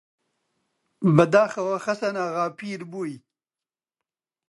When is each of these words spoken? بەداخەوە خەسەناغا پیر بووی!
بەداخەوە 1.15 1.77
خەسەناغا 1.85 2.45
پیر 2.57 2.79
بووی! 2.91 3.13